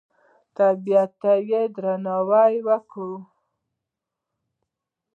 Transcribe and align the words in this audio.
طبیعت 0.57 1.11
ته 1.21 1.31
درناوی 1.75 2.55
وکړئ 2.67 3.15